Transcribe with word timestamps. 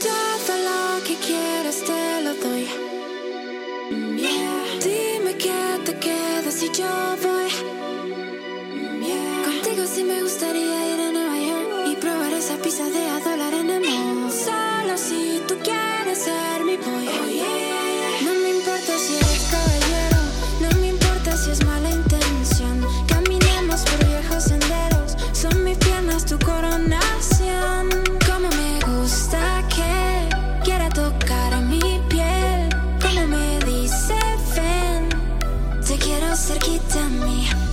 Todo 0.00 0.52
lo 0.68 1.04
que 1.04 1.14
quieras 1.16 1.78
te 1.88 2.22
lo 2.24 2.34
doy. 2.34 2.66
Dime 4.82 5.36
que 5.36 5.60
te 5.84 5.98
quedas 5.98 6.62
y 6.62 6.68
yo 6.78 6.92
voy. 7.22 7.50
Contigo 9.44 9.84
sí 9.86 10.02
me 10.02 10.22
gustaría 10.22 10.94
ir 10.94 11.00
en 11.00 11.16
el 11.16 11.26
baño 11.28 11.92
y 11.92 11.96
probar 11.96 12.32
esa 12.32 12.56
pisa 12.56 12.84
de 12.90 13.02
adolar 13.16 13.54
en. 13.54 13.70
Solo 14.30 14.96
si 14.96 15.40
tú 15.46 15.54
quieres 15.62 16.18
ser 16.18 16.64
mi 16.64 16.76
pollo. 16.76 17.10
Oh, 17.10 18.24
no 18.24 18.32
me 18.42 18.50
importa 18.50 18.92
si 18.98 19.14
eres 19.14 19.46
caballero. 19.50 20.20
No 20.62 20.80
me 20.80 20.88
importa 20.88 21.36
si 21.36 21.50
es 21.50 21.64
mala 21.64 21.90
intención. 21.90 22.84
Caminemos 23.06 23.82
por 23.82 24.06
viejos 24.06 24.44
senderos. 24.44 25.16
Son 25.32 25.62
mis 25.64 25.78
piernas 25.78 26.24
tu 26.26 26.38
corona. 26.38 27.01
Quiera 30.92 31.10
tocar 31.10 31.62
mi 31.62 32.00
piel, 32.08 32.68
como 33.00 33.26
me 33.26 33.58
dice 33.64 34.14
ven, 34.54 35.08
te 35.86 35.96
quiero 35.96 36.34
cerquita 36.36 37.04
a 37.04 37.08
mí. 37.08 37.71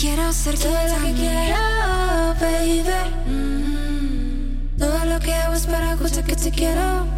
Quiero 0.00 0.32
cerquita 0.32 0.94
a 0.94 0.98
mí. 1.00 1.12
quiero, 1.12 2.34
baby. 2.40 2.84
Mm, 3.26 4.78
Todo 4.78 5.04
lo 5.06 5.18
que 5.18 5.34
hago 5.34 5.54
es 5.54 5.66
para 5.66 5.94
ocultar 5.94 6.22
que 6.22 6.36
te 6.36 6.52
quiero. 6.52 7.17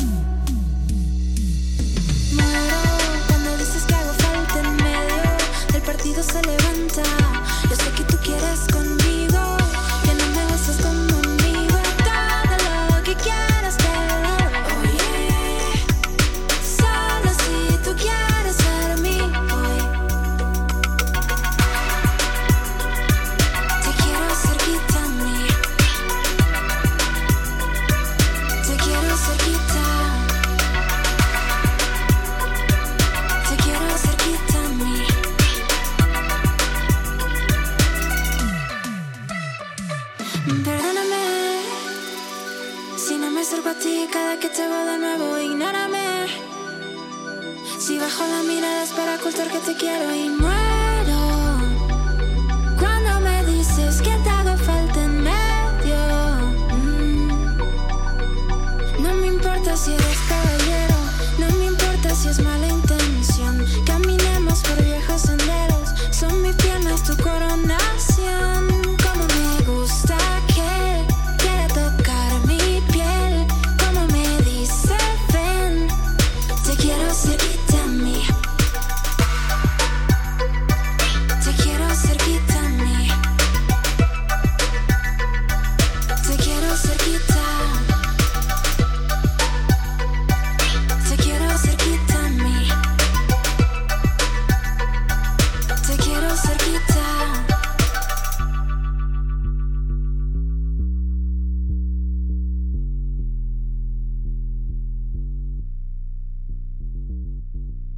Perdóname 40.46 41.60
si 42.96 43.18
no 43.18 43.30
me 43.30 43.42
acerco 43.42 43.68
a 43.68 43.74
ti 43.74 44.08
cada 44.10 44.38
que 44.38 44.48
te 44.48 44.66
veo 44.66 44.86
de 44.86 44.98
nuevo. 44.98 45.38
Ignórame 45.38 46.28
si 47.78 47.98
bajo 47.98 48.22
la 48.26 48.42
mirada 48.44 48.84
es 48.84 48.90
para 48.90 49.16
ocultar 49.16 49.48
que 49.48 49.58
te 49.58 49.76
quiero 49.76 50.14
y 50.14 50.30
muero. 50.30 51.20
Cuando 52.78 53.20
me 53.20 53.44
dices 53.44 54.00
que 54.00 54.16
te 54.24 54.30
hago 54.30 54.56
falta 54.56 55.04
en 55.04 55.22
medio, 55.22 55.98
mm. 56.72 57.28
no 59.02 59.14
me 59.16 59.26
importa 59.26 59.76
si 59.76 59.92
eres 59.92 60.18
caballero, 60.26 60.96
no 61.38 61.50
me 61.58 61.66
importa 61.66 62.14
si 62.14 62.28
es 62.28 62.40
malentendido. 62.42 62.99